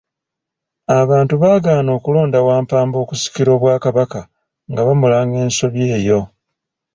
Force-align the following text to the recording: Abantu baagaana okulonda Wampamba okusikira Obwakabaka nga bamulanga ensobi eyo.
Abantu 0.99 1.33
baagaana 1.41 1.89
okulonda 1.97 2.39
Wampamba 2.47 2.97
okusikira 3.03 3.49
Obwakabaka 3.57 4.19
nga 4.69 4.81
bamulanga 4.87 5.37
ensobi 5.45 5.81
eyo. 5.97 6.19